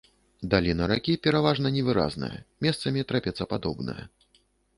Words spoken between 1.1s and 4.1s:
пераважна невыразная, месцамі трапецападобная.